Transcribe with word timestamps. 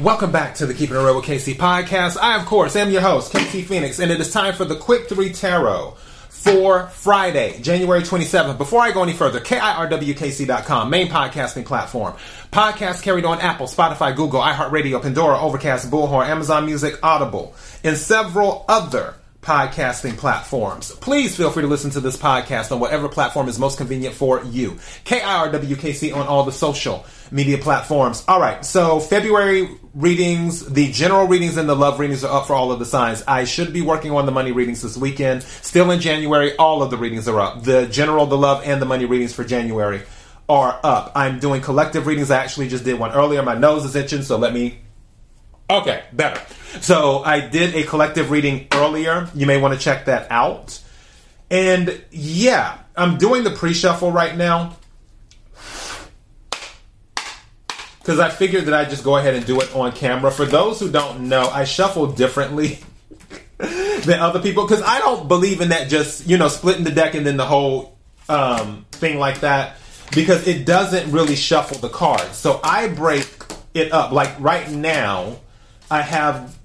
Welcome 0.00 0.32
back 0.32 0.56
to 0.56 0.66
the 0.66 0.74
Keeping 0.74 0.96
It 0.96 0.98
Real 0.98 1.14
with 1.14 1.24
KC 1.24 1.54
podcast. 1.54 2.16
I, 2.20 2.36
of 2.36 2.46
course, 2.46 2.74
am 2.74 2.90
your 2.90 3.00
host, 3.00 3.32
KC 3.32 3.64
Phoenix, 3.64 4.00
and 4.00 4.10
it 4.10 4.20
is 4.20 4.32
time 4.32 4.52
for 4.54 4.64
the 4.64 4.74
Quick 4.74 5.08
3 5.08 5.32
Tarot 5.32 5.94
for 6.28 6.88
Friday, 6.88 7.60
January 7.60 8.02
27th. 8.02 8.58
Before 8.58 8.80
I 8.80 8.90
go 8.90 9.04
any 9.04 9.12
further, 9.12 9.38
KIRWKC.com, 9.38 10.90
main 10.90 11.06
podcasting 11.06 11.64
platform. 11.64 12.14
Podcasts 12.52 13.04
carried 13.04 13.24
on 13.24 13.40
Apple, 13.40 13.68
Spotify, 13.68 14.16
Google, 14.16 14.40
iHeartRadio, 14.40 15.00
Pandora, 15.00 15.38
Overcast, 15.38 15.88
Bullhorn, 15.92 16.26
Amazon 16.26 16.66
Music, 16.66 16.98
Audible, 17.00 17.54
and 17.84 17.96
several 17.96 18.64
other 18.68 19.14
podcasting 19.44 20.16
platforms. 20.16 20.90
Please 20.96 21.36
feel 21.36 21.50
free 21.50 21.62
to 21.62 21.68
listen 21.68 21.90
to 21.90 22.00
this 22.00 22.16
podcast 22.16 22.72
on 22.72 22.80
whatever 22.80 23.08
platform 23.08 23.48
is 23.48 23.58
most 23.58 23.78
convenient 23.78 24.14
for 24.14 24.42
you. 24.44 24.72
KIRWKC 25.04 26.16
on 26.16 26.26
all 26.26 26.44
the 26.44 26.52
social 26.52 27.04
media 27.30 27.58
platforms. 27.58 28.24
All 28.26 28.40
right, 28.40 28.64
so 28.64 28.98
February 28.98 29.68
readings, 29.94 30.66
the 30.66 30.90
general 30.90 31.26
readings 31.26 31.56
and 31.56 31.68
the 31.68 31.76
love 31.76 32.00
readings 32.00 32.24
are 32.24 32.40
up 32.40 32.46
for 32.46 32.54
all 32.54 32.72
of 32.72 32.78
the 32.78 32.86
signs. 32.86 33.22
I 33.28 33.44
should 33.44 33.72
be 33.72 33.82
working 33.82 34.10
on 34.12 34.26
the 34.26 34.32
money 34.32 34.52
readings 34.52 34.82
this 34.82 34.96
weekend. 34.96 35.42
Still 35.42 35.90
in 35.90 36.00
January, 36.00 36.56
all 36.56 36.82
of 36.82 36.90
the 36.90 36.96
readings 36.96 37.28
are 37.28 37.40
up. 37.40 37.62
The 37.62 37.86
general, 37.86 38.26
the 38.26 38.38
love, 38.38 38.62
and 38.64 38.80
the 38.80 38.86
money 38.86 39.04
readings 39.04 39.32
for 39.32 39.44
January 39.44 40.02
are 40.48 40.80
up. 40.82 41.12
I'm 41.14 41.38
doing 41.38 41.60
collective 41.60 42.06
readings. 42.06 42.30
I 42.30 42.42
actually 42.42 42.68
just 42.68 42.84
did 42.84 42.98
one 42.98 43.12
earlier. 43.12 43.42
My 43.42 43.54
nose 43.54 43.84
is 43.84 43.94
itching, 43.94 44.22
so 44.22 44.36
let 44.38 44.52
me 44.52 44.80
Okay, 45.70 46.02
better. 46.12 46.40
So 46.80 47.22
I 47.22 47.40
did 47.40 47.74
a 47.74 47.84
collective 47.84 48.30
reading 48.30 48.66
earlier. 48.72 49.28
You 49.34 49.46
may 49.46 49.60
want 49.60 49.74
to 49.74 49.80
check 49.80 50.06
that 50.06 50.30
out. 50.30 50.80
And 51.50 52.02
yeah, 52.10 52.78
I'm 52.96 53.18
doing 53.18 53.44
the 53.44 53.50
pre 53.50 53.74
shuffle 53.74 54.10
right 54.10 54.36
now. 54.36 54.76
Because 57.98 58.18
I 58.18 58.28
figured 58.28 58.66
that 58.66 58.74
I'd 58.74 58.90
just 58.90 59.02
go 59.02 59.16
ahead 59.16 59.34
and 59.34 59.46
do 59.46 59.60
it 59.60 59.74
on 59.74 59.92
camera. 59.92 60.30
For 60.30 60.44
those 60.44 60.78
who 60.78 60.90
don't 60.90 61.28
know, 61.28 61.48
I 61.48 61.64
shuffle 61.64 62.08
differently 62.08 62.80
than 63.58 64.20
other 64.20 64.40
people. 64.40 64.64
Because 64.64 64.82
I 64.82 64.98
don't 64.98 65.26
believe 65.26 65.62
in 65.62 65.70
that 65.70 65.88
just, 65.88 66.26
you 66.26 66.36
know, 66.36 66.48
splitting 66.48 66.84
the 66.84 66.90
deck 66.90 67.14
and 67.14 67.24
then 67.24 67.38
the 67.38 67.46
whole 67.46 67.96
um, 68.28 68.84
thing 68.92 69.18
like 69.18 69.40
that. 69.40 69.78
Because 70.14 70.46
it 70.46 70.66
doesn't 70.66 71.10
really 71.12 71.34
shuffle 71.34 71.78
the 71.78 71.88
cards. 71.88 72.36
So 72.36 72.60
I 72.62 72.88
break 72.88 73.26
it 73.72 73.90
up. 73.92 74.12
Like 74.12 74.38
right 74.38 74.70
now, 74.70 75.38
I 75.90 76.02
have 76.02 76.58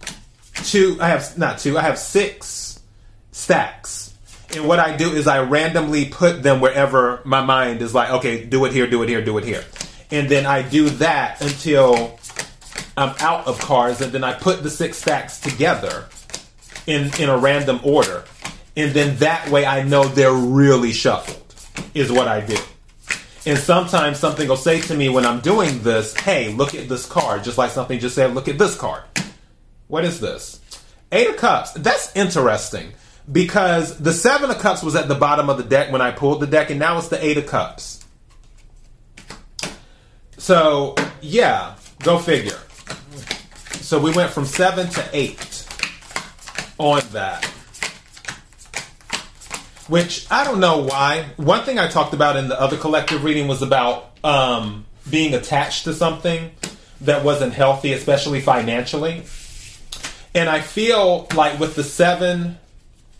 two. 0.66 0.98
I 1.00 1.10
have 1.10 1.38
not 1.38 1.60
two. 1.60 1.78
I 1.78 1.82
have 1.82 1.98
six 1.98 2.80
stacks. 3.32 4.14
And 4.56 4.68
what 4.68 4.80
I 4.80 4.98
do 4.98 5.12
is 5.12 5.28
I 5.28 5.44
randomly 5.44 6.06
put 6.06 6.42
them 6.42 6.60
wherever 6.60 7.22
my 7.24 7.44
mind 7.44 7.82
is 7.82 7.94
like, 7.94 8.10
okay, 8.10 8.44
do 8.44 8.66
it 8.66 8.74
here, 8.74 8.88
do 8.88 9.04
it 9.04 9.10
here, 9.10 9.24
do 9.24 9.38
it 9.38 9.44
here. 9.44 9.64
And 10.10 10.28
then 10.28 10.48
I 10.48 10.68
do 10.68 10.90
that 10.90 11.40
until 11.42 12.20
I'm 12.98 13.16
out 13.20 13.46
of 13.46 13.60
cards, 13.60 14.02
and 14.02 14.12
then 14.12 14.24
I 14.24 14.34
put 14.34 14.64
the 14.64 14.70
six 14.70 14.98
stacks 14.98 15.40
together 15.40 16.06
in 16.88 17.12
in 17.20 17.30
a 17.30 17.38
random 17.38 17.80
order. 17.84 18.26
And 18.76 18.92
then 18.94 19.18
that 19.18 19.50
way 19.50 19.66
I 19.66 19.84
know 19.84 20.06
they're 20.06 20.34
really 20.34 20.94
shuffled, 20.94 21.54
is 21.94 22.12
what 22.12 22.28
I 22.28 22.42
do. 22.42 22.58
And 23.46 23.58
sometimes 23.58 24.20
something 24.20 24.48
will 24.48 24.58
say 24.58 24.82
to 24.82 24.96
me 24.96 25.10
when 25.10 25.26
I'm 25.26 25.40
doing 25.40 25.82
this, 25.82 26.16
hey, 26.16 26.54
look 26.54 26.76
at 26.76 26.90
this 26.90 27.06
card, 27.06 27.44
just 27.44 27.58
like 27.58 27.72
something 27.72 28.00
just 28.00 28.16
said, 28.16 28.36
look 28.36 28.48
at 28.48 28.58
this 28.58 28.76
card. 28.76 29.04
What 29.90 30.06
is 30.06 30.20
this? 30.20 30.62
Eight 31.12 31.28
of 31.28 31.38
Cups. 31.38 31.72
That's 31.72 32.16
interesting 32.16 32.94
because 33.30 33.98
the 33.98 34.14
Seven 34.14 34.52
of 34.52 34.60
Cups 34.60 34.84
was 34.84 34.96
at 34.96 35.08
the 35.08 35.16
bottom 35.16 35.50
of 35.50 35.58
the 35.58 35.64
deck 35.64 35.92
when 35.92 36.02
I 36.02 36.12
pulled 36.12 36.40
the 36.40 36.48
deck, 36.48 36.70
and 36.70 36.80
now 36.80 36.98
it's 37.00 37.10
the 37.10 37.24
Eight 37.24 37.38
of 37.38 37.48
Cups. 37.48 38.06
So, 40.38 40.96
yeah, 41.22 41.76
go 42.04 42.20
figure. 42.20 42.60
So 43.82 44.00
we 44.00 44.12
went 44.12 44.32
from 44.32 44.46
seven 44.46 44.88
to 44.90 45.10
eight 45.14 45.66
on 46.78 47.02
that. 47.12 47.44
Which 49.88 50.28
I 50.32 50.44
don't 50.44 50.60
know 50.60 50.84
why. 50.84 51.26
One 51.38 51.64
thing 51.64 51.80
I 51.80 51.88
talked 51.88 52.14
about 52.14 52.36
in 52.36 52.48
the 52.48 52.62
other 52.62 52.78
collective 52.78 53.24
reading 53.24 53.48
was 53.48 53.64
about 53.64 54.12
um, 54.24 54.86
being 55.10 55.34
attached 55.34 55.86
to 55.86 55.94
something 55.96 56.52
that 57.02 57.24
wasn't 57.24 57.54
healthy, 57.54 57.94
especially 57.94 58.42
financially. 58.42 59.24
And 60.34 60.50
I 60.50 60.62
feel 60.62 61.28
like 61.36 61.60
with 61.60 61.76
the 61.76 61.84
seven 61.84 62.58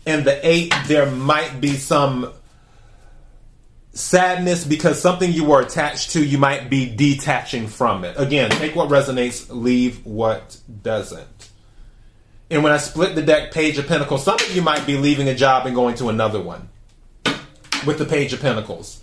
and 0.06 0.24
the 0.24 0.46
eight, 0.46 0.72
there 0.86 1.10
might 1.10 1.60
be 1.60 1.74
some 1.76 2.32
sadness 3.92 4.64
because 4.64 5.00
something 5.00 5.32
you 5.32 5.44
were 5.44 5.60
attached 5.60 6.12
to, 6.12 6.24
you 6.24 6.38
might 6.38 6.70
be 6.70 6.94
detaching 6.94 7.66
from 7.66 8.04
it. 8.04 8.14
Again, 8.18 8.50
take 8.50 8.76
what 8.76 8.88
resonates, 8.88 9.46
leave 9.50 10.04
what 10.06 10.58
doesn't. 10.82 11.50
And 12.50 12.64
when 12.64 12.72
I 12.72 12.78
split 12.78 13.14
the 13.14 13.22
deck 13.22 13.52
Page 13.52 13.78
of 13.78 13.86
Pentacles, 13.86 14.24
some 14.24 14.34
of 14.34 14.54
you 14.54 14.62
might 14.62 14.86
be 14.86 14.96
leaving 14.96 15.28
a 15.28 15.34
job 15.34 15.66
and 15.66 15.74
going 15.74 15.94
to 15.96 16.08
another 16.08 16.40
one 16.40 16.68
with 17.86 17.98
the 17.98 18.04
Page 18.04 18.32
of 18.32 18.40
Pentacles. 18.40 19.00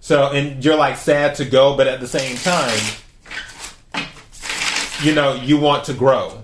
So, 0.00 0.30
and 0.30 0.64
you're 0.64 0.76
like 0.76 0.96
sad 0.96 1.36
to 1.36 1.44
go, 1.44 1.76
but 1.76 1.86
at 1.86 2.00
the 2.00 2.08
same 2.08 2.36
time, 2.36 2.78
you 5.02 5.14
know, 5.14 5.34
you 5.34 5.58
want 5.58 5.84
to 5.84 5.94
grow. 5.94 6.42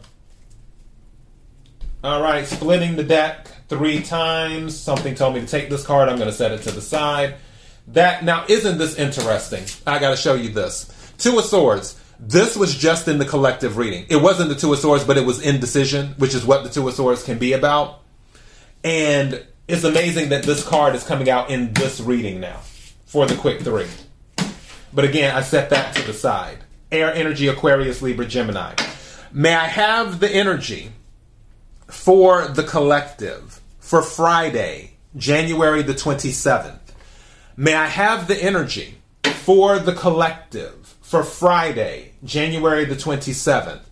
All 2.04 2.20
right, 2.20 2.44
splitting 2.44 2.96
the 2.96 3.04
deck 3.04 3.46
three 3.68 4.02
times. 4.02 4.76
Something 4.76 5.14
told 5.14 5.34
me 5.34 5.40
to 5.40 5.46
take 5.46 5.70
this 5.70 5.86
card. 5.86 6.08
I'm 6.08 6.16
going 6.16 6.28
to 6.28 6.34
set 6.34 6.50
it 6.50 6.62
to 6.62 6.72
the 6.72 6.80
side. 6.80 7.36
That 7.88 8.24
now 8.24 8.44
isn't 8.48 8.78
this 8.78 8.96
interesting? 8.96 9.62
I 9.86 10.00
got 10.00 10.10
to 10.10 10.16
show 10.16 10.34
you 10.34 10.48
this. 10.48 10.92
Two 11.18 11.38
of 11.38 11.44
Swords. 11.44 11.96
This 12.18 12.56
was 12.56 12.76
just 12.76 13.06
in 13.06 13.18
the 13.18 13.24
collective 13.24 13.76
reading. 13.76 14.06
It 14.08 14.16
wasn't 14.16 14.48
the 14.48 14.56
Two 14.56 14.72
of 14.72 14.80
Swords, 14.80 15.04
but 15.04 15.16
it 15.16 15.24
was 15.24 15.40
indecision, 15.40 16.08
which 16.18 16.34
is 16.34 16.44
what 16.44 16.64
the 16.64 16.70
Two 16.70 16.88
of 16.88 16.94
Swords 16.94 17.22
can 17.22 17.38
be 17.38 17.52
about. 17.52 18.00
And 18.82 19.46
it's 19.68 19.84
amazing 19.84 20.30
that 20.30 20.42
this 20.42 20.66
card 20.66 20.96
is 20.96 21.04
coming 21.04 21.30
out 21.30 21.50
in 21.50 21.72
this 21.72 22.00
reading 22.00 22.40
now 22.40 22.62
for 23.06 23.26
the 23.26 23.36
quick 23.36 23.60
three. 23.60 23.86
But 24.92 25.04
again, 25.04 25.36
I 25.36 25.42
set 25.42 25.70
that 25.70 25.94
to 25.94 26.02
the 26.02 26.12
side. 26.12 26.58
Air 26.90 27.14
energy, 27.14 27.46
Aquarius, 27.46 28.02
Libra, 28.02 28.26
Gemini. 28.26 28.74
May 29.32 29.54
I 29.54 29.66
have 29.66 30.18
the 30.18 30.28
energy 30.28 30.90
for 31.88 32.48
the 32.48 32.62
collective 32.62 33.60
for 33.78 34.02
Friday, 34.02 34.92
January 35.16 35.82
the 35.82 35.94
27th. 35.94 36.78
May 37.56 37.74
I 37.74 37.86
have 37.86 38.28
the 38.28 38.42
energy 38.42 38.98
for 39.24 39.78
the 39.78 39.92
collective 39.92 40.96
for 41.02 41.22
Friday, 41.22 42.12
January 42.24 42.84
the 42.84 42.94
27th. 42.94 43.82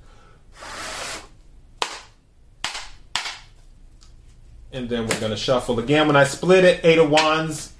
And 4.73 4.89
then 4.89 5.07
we're 5.07 5.21
going 5.21 5.33
to 5.33 5.37
shuffle 5.37 5.79
again. 5.81 6.07
When 6.07 6.17
I 6.17 6.25
split 6.25 6.65
it, 6.65 6.81
Eight 6.85 6.99
of 6.99 7.11
Wands 7.11 7.73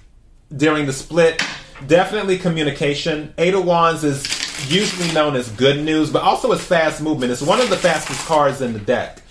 during 0.55 0.85
the 0.85 0.93
split, 0.93 1.41
definitely 1.87 2.37
communication. 2.37 3.33
Eight 3.37 3.53
of 3.53 3.65
Wands 3.65 4.03
is 4.03 4.25
usually 4.69 5.11
known 5.13 5.35
as 5.35 5.49
good 5.49 5.83
news, 5.83 6.11
but 6.11 6.21
also 6.21 6.51
as 6.51 6.63
fast 6.63 7.01
movement. 7.01 7.31
It's 7.31 7.41
one 7.41 7.61
of 7.61 7.69
the 7.69 7.77
fastest 7.77 8.25
cards 8.25 8.61
in 8.61 8.73
the 8.73 8.79
deck. 8.79 9.21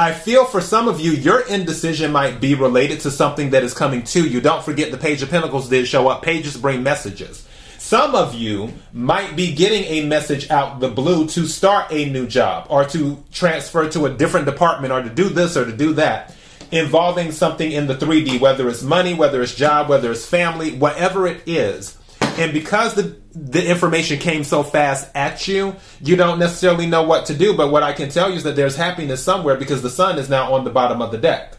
I 0.00 0.14
feel 0.14 0.46
for 0.46 0.62
some 0.62 0.88
of 0.88 0.98
you, 0.98 1.10
your 1.10 1.40
indecision 1.40 2.10
might 2.10 2.40
be 2.40 2.54
related 2.54 3.00
to 3.00 3.10
something 3.10 3.50
that 3.50 3.62
is 3.62 3.74
coming 3.74 4.02
to 4.04 4.26
you. 4.26 4.40
Don't 4.40 4.64
forget 4.64 4.90
the 4.90 4.96
Page 4.96 5.20
of 5.20 5.28
Pentacles 5.28 5.68
did 5.68 5.86
show 5.86 6.08
up. 6.08 6.22
Pages 6.22 6.56
bring 6.56 6.82
messages. 6.82 7.46
Some 7.76 8.14
of 8.14 8.34
you 8.34 8.72
might 8.94 9.36
be 9.36 9.54
getting 9.54 9.84
a 9.84 10.06
message 10.06 10.48
out 10.48 10.80
the 10.80 10.88
blue 10.88 11.26
to 11.28 11.46
start 11.46 11.92
a 11.92 12.08
new 12.08 12.26
job 12.26 12.66
or 12.70 12.86
to 12.86 13.22
transfer 13.30 13.90
to 13.90 14.06
a 14.06 14.10
different 14.10 14.46
department 14.46 14.90
or 14.90 15.02
to 15.02 15.10
do 15.10 15.28
this 15.28 15.54
or 15.54 15.66
to 15.66 15.76
do 15.76 15.92
that 15.92 16.34
involving 16.70 17.30
something 17.30 17.70
in 17.70 17.86
the 17.86 17.94
3D, 17.94 18.40
whether 18.40 18.70
it's 18.70 18.82
money, 18.82 19.12
whether 19.12 19.42
it's 19.42 19.54
job, 19.54 19.90
whether 19.90 20.12
it's 20.12 20.24
family, 20.24 20.72
whatever 20.72 21.26
it 21.26 21.42
is. 21.46 21.98
And 22.38 22.52
because 22.52 22.94
the 22.94 23.20
the 23.32 23.64
information 23.68 24.18
came 24.18 24.42
so 24.42 24.62
fast 24.62 25.08
at 25.14 25.46
you, 25.46 25.76
you 26.00 26.16
don't 26.16 26.38
necessarily 26.38 26.86
know 26.86 27.04
what 27.04 27.26
to 27.26 27.34
do. 27.34 27.56
But 27.56 27.70
what 27.70 27.82
I 27.82 27.92
can 27.92 28.08
tell 28.08 28.28
you 28.28 28.36
is 28.36 28.42
that 28.42 28.56
there's 28.56 28.76
happiness 28.76 29.22
somewhere 29.22 29.56
because 29.56 29.82
the 29.82 29.90
sun 29.90 30.18
is 30.18 30.28
now 30.28 30.52
on 30.54 30.64
the 30.64 30.70
bottom 30.70 31.00
of 31.00 31.12
the 31.12 31.18
deck. 31.18 31.56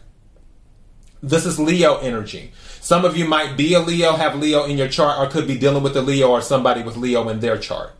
This 1.22 1.46
is 1.46 1.58
Leo 1.58 1.98
energy. 1.98 2.52
Some 2.80 3.04
of 3.04 3.16
you 3.16 3.24
might 3.26 3.56
be 3.56 3.74
a 3.74 3.80
Leo, 3.80 4.12
have 4.12 4.36
Leo 4.36 4.64
in 4.64 4.76
your 4.76 4.88
chart, 4.88 5.18
or 5.18 5.30
could 5.30 5.46
be 5.46 5.56
dealing 5.56 5.82
with 5.82 5.96
a 5.96 6.02
Leo 6.02 6.30
or 6.30 6.42
somebody 6.42 6.82
with 6.82 6.96
Leo 6.96 7.28
in 7.28 7.40
their 7.40 7.56
chart. 7.56 7.94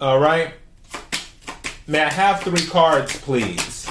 All 0.00 0.18
right. 0.18 0.54
May 1.86 2.00
I 2.00 2.10
have 2.10 2.40
three 2.40 2.66
cards, 2.66 3.16
please? 3.18 3.88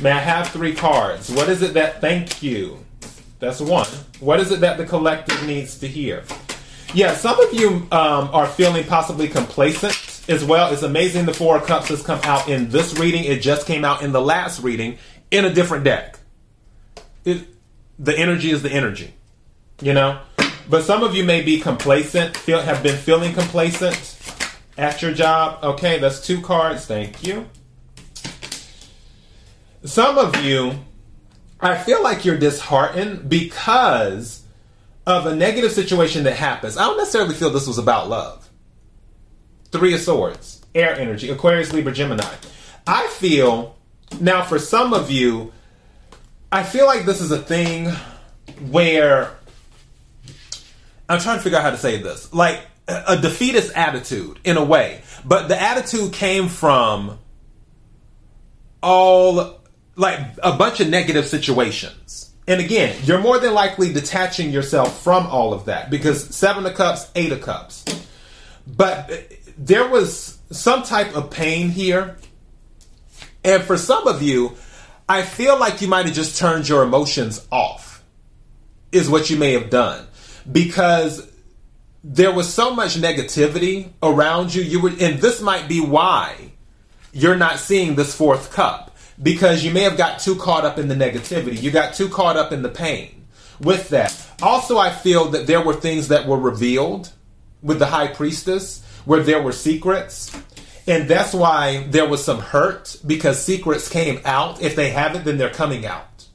May 0.00 0.10
I 0.10 0.18
have 0.18 0.48
three 0.48 0.74
cards? 0.74 1.30
What 1.30 1.48
is 1.48 1.62
it 1.62 1.74
that, 1.74 2.00
thank 2.00 2.42
you. 2.42 2.85
That's 3.38 3.60
one. 3.60 3.86
What 4.20 4.40
is 4.40 4.50
it 4.50 4.60
that 4.60 4.78
the 4.78 4.86
collective 4.86 5.46
needs 5.46 5.78
to 5.80 5.88
hear? 5.88 6.24
Yeah, 6.94 7.14
some 7.14 7.38
of 7.40 7.52
you 7.52 7.86
um, 7.92 8.30
are 8.32 8.46
feeling 8.46 8.84
possibly 8.84 9.28
complacent 9.28 10.24
as 10.28 10.44
well. 10.44 10.72
It's 10.72 10.82
amazing 10.82 11.26
the 11.26 11.34
Four 11.34 11.56
of 11.56 11.66
Cups 11.66 11.88
has 11.88 12.02
come 12.02 12.20
out 12.22 12.48
in 12.48 12.70
this 12.70 12.98
reading. 12.98 13.24
It 13.24 13.42
just 13.42 13.66
came 13.66 13.84
out 13.84 14.02
in 14.02 14.12
the 14.12 14.20
last 14.20 14.62
reading 14.62 14.98
in 15.30 15.44
a 15.44 15.52
different 15.52 15.84
deck. 15.84 16.18
It, 17.24 17.46
the 17.98 18.16
energy 18.16 18.50
is 18.50 18.62
the 18.62 18.70
energy, 18.72 19.14
you 19.80 19.92
know? 19.92 20.20
But 20.68 20.84
some 20.84 21.02
of 21.02 21.14
you 21.14 21.24
may 21.24 21.42
be 21.42 21.60
complacent, 21.60 22.36
feel, 22.36 22.60
have 22.60 22.82
been 22.82 22.96
feeling 22.96 23.34
complacent. 23.34 24.16
at 24.78 25.02
your 25.02 25.12
job. 25.12 25.62
Okay, 25.62 25.98
that's 25.98 26.20
two 26.24 26.40
cards. 26.40 26.86
Thank 26.86 27.26
you. 27.26 27.48
Some 29.84 30.18
of 30.18 30.44
you, 30.44 30.72
I 31.60 31.76
feel 31.76 32.02
like 32.02 32.24
you're 32.24 32.38
disheartened 32.38 33.28
because 33.28 34.42
of 35.06 35.26
a 35.26 35.34
negative 35.34 35.72
situation 35.72 36.24
that 36.24 36.34
happens. 36.34 36.76
I 36.76 36.84
don't 36.84 36.98
necessarily 36.98 37.34
feel 37.34 37.50
this 37.50 37.66
was 37.66 37.78
about 37.78 38.08
love. 38.08 38.48
Three 39.70 39.94
of 39.94 40.00
Swords, 40.00 40.64
air 40.74 40.94
energy, 40.94 41.30
Aquarius, 41.30 41.72
Libra, 41.72 41.92
Gemini. 41.92 42.24
I 42.86 43.06
feel, 43.08 43.76
now 44.20 44.42
for 44.42 44.58
some 44.58 44.92
of 44.92 45.10
you, 45.10 45.52
I 46.52 46.62
feel 46.62 46.86
like 46.86 47.04
this 47.04 47.20
is 47.20 47.30
a 47.30 47.38
thing 47.38 47.90
where 48.70 49.30
I'm 51.08 51.20
trying 51.20 51.38
to 51.38 51.42
figure 51.42 51.58
out 51.58 51.64
how 51.64 51.70
to 51.70 51.78
say 51.78 52.00
this. 52.00 52.32
Like 52.32 52.60
a 52.88 53.16
defeatist 53.16 53.72
attitude 53.74 54.38
in 54.44 54.56
a 54.56 54.64
way, 54.64 55.02
but 55.24 55.48
the 55.48 55.60
attitude 55.60 56.12
came 56.12 56.48
from 56.48 57.18
all 58.82 59.55
like 59.96 60.20
a 60.42 60.52
bunch 60.56 60.80
of 60.80 60.88
negative 60.88 61.26
situations. 61.26 62.30
And 62.46 62.60
again, 62.60 62.96
you're 63.02 63.20
more 63.20 63.38
than 63.40 63.54
likely 63.54 63.92
detaching 63.92 64.50
yourself 64.50 65.02
from 65.02 65.26
all 65.26 65.52
of 65.52 65.64
that 65.64 65.90
because 65.90 66.34
seven 66.34 66.64
of 66.64 66.74
cups, 66.74 67.10
eight 67.16 67.32
of 67.32 67.40
cups. 67.40 67.84
But 68.66 69.32
there 69.58 69.88
was 69.88 70.38
some 70.50 70.82
type 70.82 71.16
of 71.16 71.30
pain 71.30 71.70
here. 71.70 72.16
And 73.42 73.62
for 73.62 73.76
some 73.76 74.06
of 74.06 74.22
you, 74.22 74.56
I 75.08 75.22
feel 75.22 75.58
like 75.58 75.80
you 75.80 75.88
might 75.88 76.06
have 76.06 76.14
just 76.14 76.38
turned 76.38 76.68
your 76.68 76.82
emotions 76.82 77.46
off, 77.50 78.02
is 78.92 79.08
what 79.08 79.30
you 79.30 79.36
may 79.36 79.52
have 79.52 79.70
done. 79.70 80.06
Because 80.50 81.28
there 82.04 82.32
was 82.32 82.52
so 82.52 82.74
much 82.74 82.96
negativity 82.96 83.90
around 84.02 84.54
you. 84.54 84.62
You 84.62 84.80
were, 84.80 84.90
and 84.90 85.20
this 85.20 85.40
might 85.40 85.68
be 85.68 85.80
why 85.80 86.52
you're 87.12 87.36
not 87.36 87.58
seeing 87.58 87.96
this 87.96 88.14
fourth 88.14 88.52
cup 88.52 88.95
because 89.22 89.64
you 89.64 89.70
may 89.70 89.82
have 89.82 89.96
got 89.96 90.20
too 90.20 90.36
caught 90.36 90.64
up 90.64 90.78
in 90.78 90.88
the 90.88 90.94
negativity. 90.94 91.60
You 91.60 91.70
got 91.70 91.94
too 91.94 92.08
caught 92.08 92.36
up 92.36 92.52
in 92.52 92.62
the 92.62 92.68
pain 92.68 93.26
with 93.60 93.88
that. 93.90 94.14
Also, 94.42 94.78
I 94.78 94.90
feel 94.90 95.26
that 95.30 95.46
there 95.46 95.62
were 95.62 95.74
things 95.74 96.08
that 96.08 96.26
were 96.26 96.38
revealed 96.38 97.10
with 97.62 97.78
the 97.78 97.86
high 97.86 98.08
priestess 98.08 98.84
where 99.04 99.22
there 99.22 99.42
were 99.42 99.52
secrets. 99.52 100.36
And 100.86 101.08
that's 101.08 101.32
why 101.32 101.86
there 101.88 102.08
was 102.08 102.24
some 102.24 102.38
hurt 102.38 102.96
because 103.06 103.42
secrets 103.42 103.88
came 103.88 104.20
out. 104.24 104.62
If 104.62 104.76
they 104.76 104.90
haven't, 104.90 105.24
then 105.24 105.36
they're 105.38 105.50
coming 105.50 105.86
out. 105.86 106.26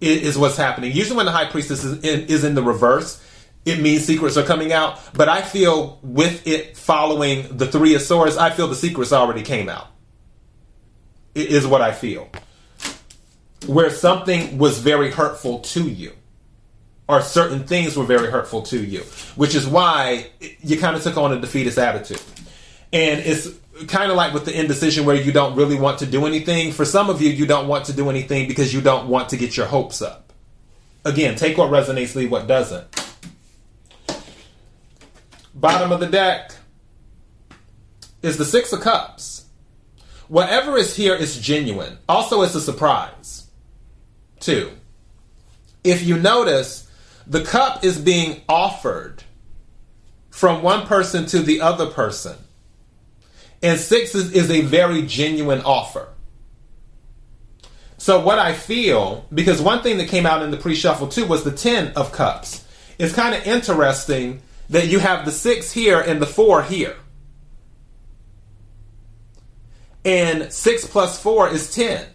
Is 0.00 0.38
what's 0.38 0.56
happening. 0.56 0.92
Usually, 0.92 1.16
when 1.16 1.26
the 1.26 1.32
high 1.32 1.50
priestess 1.50 1.82
is 1.82 2.04
in, 2.04 2.28
is 2.28 2.44
in 2.44 2.54
the 2.54 2.62
reverse, 2.62 3.20
it 3.64 3.80
means 3.80 4.04
secrets 4.04 4.36
are 4.36 4.44
coming 4.44 4.72
out. 4.72 5.00
But 5.12 5.28
I 5.28 5.42
feel 5.42 5.98
with 6.04 6.46
it 6.46 6.76
following 6.76 7.56
the 7.56 7.66
three 7.66 7.94
of 7.94 8.02
swords, 8.02 8.36
I 8.36 8.50
feel 8.50 8.68
the 8.68 8.76
secrets 8.76 9.12
already 9.12 9.42
came 9.42 9.68
out. 9.68 9.88
Is 11.38 11.66
what 11.66 11.80
I 11.80 11.92
feel. 11.92 12.28
Where 13.66 13.90
something 13.90 14.58
was 14.58 14.78
very 14.78 15.10
hurtful 15.10 15.60
to 15.60 15.82
you, 15.82 16.12
or 17.08 17.22
certain 17.22 17.66
things 17.66 17.96
were 17.96 18.04
very 18.04 18.30
hurtful 18.30 18.62
to 18.62 18.82
you, 18.82 19.00
which 19.36 19.54
is 19.54 19.66
why 19.66 20.30
you 20.60 20.78
kind 20.78 20.96
of 20.96 21.02
took 21.02 21.16
on 21.16 21.32
a 21.32 21.40
defeatist 21.40 21.78
attitude. 21.78 22.20
And 22.92 23.20
it's 23.20 23.48
kind 23.86 24.10
of 24.10 24.16
like 24.16 24.34
with 24.34 24.44
the 24.44 24.58
indecision 24.58 25.04
where 25.04 25.16
you 25.16 25.32
don't 25.32 25.54
really 25.54 25.78
want 25.78 26.00
to 26.00 26.06
do 26.06 26.26
anything. 26.26 26.72
For 26.72 26.84
some 26.84 27.10
of 27.10 27.22
you, 27.22 27.30
you 27.30 27.46
don't 27.46 27.68
want 27.68 27.86
to 27.86 27.92
do 27.92 28.10
anything 28.10 28.48
because 28.48 28.74
you 28.74 28.80
don't 28.80 29.08
want 29.08 29.28
to 29.30 29.36
get 29.36 29.56
your 29.56 29.66
hopes 29.66 30.02
up. 30.02 30.32
Again, 31.04 31.36
take 31.36 31.56
what 31.56 31.70
resonates, 31.70 32.14
leave 32.14 32.30
what 32.30 32.46
doesn't. 32.46 32.86
Bottom 35.54 35.92
of 35.92 36.00
the 36.00 36.06
deck 36.06 36.52
is 38.22 38.36
the 38.36 38.44
Six 38.44 38.72
of 38.72 38.80
Cups. 38.80 39.44
Whatever 40.28 40.76
is 40.76 40.94
here 40.94 41.14
is 41.14 41.38
genuine. 41.38 41.98
Also, 42.08 42.42
it's 42.42 42.54
a 42.54 42.60
surprise. 42.60 43.46
Two. 44.40 44.70
If 45.82 46.04
you 46.04 46.18
notice, 46.18 46.90
the 47.26 47.42
cup 47.42 47.82
is 47.82 47.98
being 47.98 48.42
offered 48.48 49.24
from 50.30 50.62
one 50.62 50.86
person 50.86 51.26
to 51.26 51.40
the 51.40 51.60
other 51.60 51.86
person. 51.86 52.36
And 53.62 53.80
six 53.80 54.14
is, 54.14 54.32
is 54.32 54.50
a 54.50 54.60
very 54.60 55.02
genuine 55.02 55.62
offer. 55.62 56.08
So, 57.96 58.20
what 58.20 58.38
I 58.38 58.52
feel, 58.52 59.26
because 59.34 59.60
one 59.60 59.82
thing 59.82 59.98
that 59.98 60.08
came 60.08 60.26
out 60.26 60.42
in 60.42 60.52
the 60.52 60.56
pre 60.56 60.76
shuffle 60.76 61.08
too 61.08 61.26
was 61.26 61.42
the 61.42 61.50
10 61.50 61.94
of 61.96 62.12
cups. 62.12 62.64
It's 62.98 63.12
kind 63.12 63.34
of 63.34 63.44
interesting 63.46 64.42
that 64.70 64.86
you 64.86 65.00
have 65.00 65.24
the 65.24 65.32
six 65.32 65.72
here 65.72 66.00
and 66.00 66.22
the 66.22 66.26
four 66.26 66.62
here. 66.62 66.96
And 70.08 70.50
six 70.50 70.86
plus 70.86 71.20
four 71.20 71.50
is 71.50 71.74
10. 71.74 72.06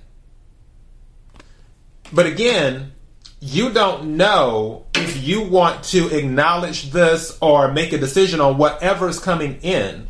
But 2.12 2.26
again, 2.26 2.94
you 3.40 3.70
don't 3.70 4.18
know 4.18 4.88
if 4.96 5.22
you 5.22 5.44
want 5.44 5.84
to 5.86 6.10
acknowledge 6.10 6.90
this 6.90 7.38
or 7.40 7.72
make 7.72 7.94
a 7.94 8.00
decision 8.00 8.42
on 8.42 8.58
whatever 8.58 9.08
is 9.10 9.20
coming 9.20 9.60
in 9.62 10.08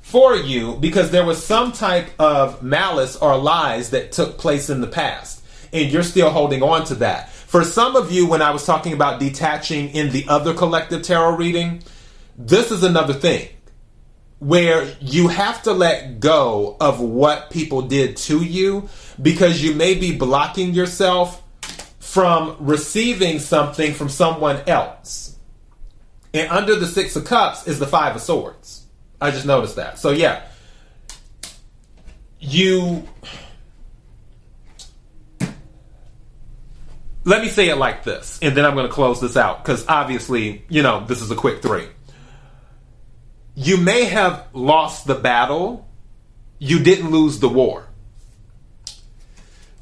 for 0.00 0.34
you 0.34 0.76
because 0.76 1.10
there 1.10 1.26
was 1.26 1.44
some 1.44 1.72
type 1.72 2.08
of 2.18 2.62
malice 2.62 3.16
or 3.16 3.36
lies 3.36 3.90
that 3.90 4.10
took 4.10 4.38
place 4.38 4.70
in 4.70 4.80
the 4.80 4.86
past. 4.86 5.44
And 5.74 5.92
you're 5.92 6.02
still 6.02 6.30
holding 6.30 6.62
on 6.62 6.86
to 6.86 6.94
that. 6.94 7.28
For 7.28 7.64
some 7.64 7.96
of 7.96 8.10
you, 8.10 8.26
when 8.26 8.40
I 8.40 8.50
was 8.50 8.64
talking 8.64 8.94
about 8.94 9.20
detaching 9.20 9.90
in 9.90 10.08
the 10.08 10.24
other 10.26 10.54
collective 10.54 11.02
tarot 11.02 11.36
reading, 11.36 11.82
this 12.38 12.70
is 12.70 12.82
another 12.82 13.12
thing 13.12 13.46
where 14.38 14.94
you 15.00 15.28
have 15.28 15.62
to 15.64 15.72
let 15.72 16.20
go 16.20 16.76
of 16.80 17.00
what 17.00 17.50
people 17.50 17.82
did 17.82 18.16
to 18.16 18.42
you 18.42 18.88
because 19.20 19.62
you 19.62 19.74
may 19.74 19.94
be 19.94 20.16
blocking 20.16 20.72
yourself 20.74 21.42
from 21.98 22.56
receiving 22.60 23.38
something 23.38 23.94
from 23.94 24.08
someone 24.08 24.60
else. 24.68 25.36
And 26.32 26.48
under 26.50 26.76
the 26.76 26.86
Six 26.86 27.16
of 27.16 27.24
Cups 27.24 27.66
is 27.66 27.78
the 27.78 27.86
Five 27.86 28.14
of 28.14 28.22
Swords. 28.22 28.86
I 29.20 29.30
just 29.30 29.46
noticed 29.46 29.76
that. 29.76 29.98
So, 29.98 30.10
yeah. 30.10 30.42
You 32.38 33.08
let 37.24 37.42
me 37.42 37.48
say 37.48 37.68
it 37.68 37.76
like 37.76 38.04
this, 38.04 38.38
and 38.40 38.56
then 38.56 38.64
I'm 38.64 38.74
going 38.74 38.86
to 38.86 38.92
close 38.92 39.20
this 39.20 39.36
out 39.36 39.62
because 39.62 39.84
obviously, 39.86 40.64
you 40.68 40.82
know, 40.82 41.04
this 41.04 41.20
is 41.20 41.30
a 41.30 41.34
quick 41.34 41.60
three. 41.60 41.86
You 43.60 43.76
may 43.76 44.04
have 44.04 44.46
lost 44.52 45.08
the 45.08 45.16
battle, 45.16 45.88
you 46.60 46.78
didn't 46.78 47.10
lose 47.10 47.40
the 47.40 47.48
war. 47.48 47.88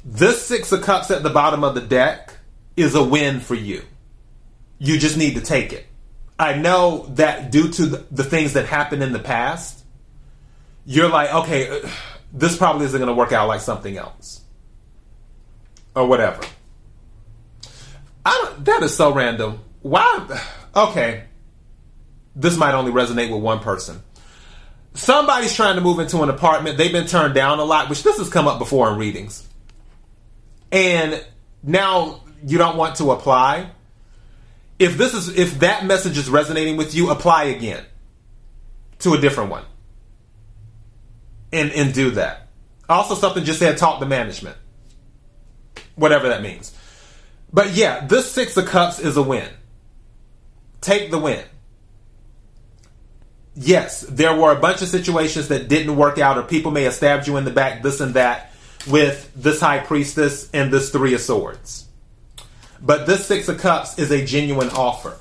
This 0.03 0.43
Six 0.43 0.71
of 0.71 0.81
Cups 0.81 1.11
at 1.11 1.21
the 1.21 1.29
bottom 1.29 1.63
of 1.63 1.75
the 1.75 1.81
deck 1.81 2.33
is 2.75 2.95
a 2.95 3.03
win 3.03 3.39
for 3.39 3.53
you. 3.53 3.83
You 4.79 4.97
just 4.97 5.15
need 5.15 5.35
to 5.35 5.41
take 5.41 5.73
it. 5.73 5.85
I 6.39 6.55
know 6.55 7.05
that 7.09 7.51
due 7.51 7.69
to 7.73 7.85
the, 7.85 8.23
things 8.23 8.53
that 8.53 8.65
happened 8.65 9.03
in 9.03 9.13
the 9.13 9.19
past, 9.19 9.85
you're 10.87 11.09
like, 11.09 11.31
okay, 11.31 11.69
uh, 11.69 11.87
this 12.33 12.57
probably 12.57 12.85
isn't 12.87 12.99
going 12.99 13.09
to 13.09 13.13
work 13.13 13.31
out 13.31 13.47
like 13.47 13.61
something 13.61 13.95
else. 13.95 14.41
Or 15.95 16.07
whatever. 16.07 16.41
I 18.25 18.53
that 18.57 18.81
is 18.81 18.97
so 18.97 19.13
random. 19.13 19.59
Why? 19.83 20.41
Okay. 20.75 21.26
This 22.37 22.55
might 22.55 22.75
only 22.75 22.91
resonate 22.91 23.31
with 23.31 23.41
one 23.41 23.59
person. 23.59 24.01
Somebody's 24.93 25.55
trying 25.55 25.75
to 25.75 25.81
move 25.81 25.99
into 25.99 26.21
an 26.21 26.29
apartment. 26.29 26.77
They've 26.77 26.91
been 26.91 27.07
turned 27.07 27.33
down 27.33 27.59
a 27.59 27.63
lot, 27.63 27.89
which 27.89 28.03
this 28.03 28.17
has 28.19 28.29
come 28.29 28.47
up 28.47 28.59
before 28.59 28.91
in 28.91 28.99
readings. 28.99 29.47
And 30.71 31.25
now 31.63 32.21
you 32.45 32.59
don't 32.59 32.77
want 32.77 32.95
to 32.97 33.11
apply. 33.11 33.71
If 34.77 34.97
this 34.97 35.15
is 35.15 35.35
if 35.35 35.59
that 35.59 35.85
message 35.85 36.17
is 36.17 36.29
resonating 36.29 36.77
with 36.77 36.93
you, 36.93 37.09
apply 37.09 37.45
again 37.45 37.83
to 38.99 39.13
a 39.13 39.19
different 39.19 39.49
one. 39.49 39.65
And 41.51 41.71
and 41.71 41.91
do 41.93 42.11
that. 42.11 42.49
Also 42.87 43.15
something 43.15 43.43
just 43.43 43.57
said 43.57 43.77
talk 43.77 43.99
to 43.99 44.05
management. 44.05 44.57
Whatever 45.95 46.29
that 46.29 46.43
means. 46.43 46.75
But 47.51 47.73
yeah, 47.73 48.05
this 48.05 48.31
Six 48.31 48.55
of 48.57 48.67
Cups 48.67 48.99
is 48.99 49.17
a 49.17 49.23
win. 49.23 49.49
Take 50.81 51.09
the 51.09 51.17
win. 51.17 51.43
Yes, 53.59 54.01
there 54.01 54.35
were 54.35 54.51
a 54.51 54.59
bunch 54.59 54.83
of 54.83 54.87
situations 54.87 55.47
that 55.47 55.67
didn't 55.67 55.95
work 55.95 56.19
out, 56.19 56.37
or 56.37 56.43
people 56.43 56.71
may 56.71 56.83
have 56.83 56.93
stabbed 56.93 57.25
you 57.25 57.37
in 57.37 57.45
the 57.45 57.51
back, 57.51 57.81
this 57.81 57.99
and 57.99 58.13
that, 58.13 58.53
with 58.87 59.31
this 59.35 59.59
High 59.59 59.79
Priestess 59.79 60.47
and 60.53 60.71
this 60.71 60.91
Three 60.91 61.15
of 61.15 61.21
Swords. 61.21 61.87
But 62.79 63.07
this 63.07 63.25
Six 63.25 63.49
of 63.49 63.57
Cups 63.57 63.97
is 63.97 64.11
a 64.11 64.23
genuine 64.23 64.69
offer. 64.69 65.17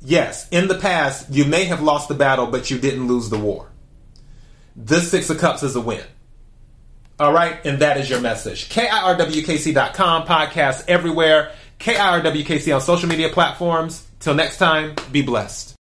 Yes, 0.00 0.48
in 0.48 0.68
the 0.68 0.78
past, 0.78 1.30
you 1.30 1.44
may 1.44 1.64
have 1.64 1.82
lost 1.82 2.08
the 2.08 2.14
battle, 2.14 2.46
but 2.46 2.70
you 2.70 2.78
didn't 2.78 3.06
lose 3.08 3.28
the 3.28 3.38
war. 3.38 3.70
This 4.74 5.10
Six 5.10 5.28
of 5.28 5.36
Cups 5.36 5.62
is 5.62 5.76
a 5.76 5.82
win. 5.82 6.04
All 7.20 7.32
right, 7.32 7.62
and 7.66 7.80
that 7.80 7.98
is 7.98 8.08
your 8.08 8.22
message. 8.22 8.70
KIRWKC.com, 8.70 10.26
podcast 10.26 10.84
everywhere. 10.88 11.52
KIRWKC 11.78 12.74
on 12.74 12.80
social 12.80 13.08
media 13.08 13.28
platforms. 13.28 14.06
Till 14.18 14.34
next 14.34 14.56
time, 14.56 14.94
be 15.12 15.20
blessed. 15.20 15.74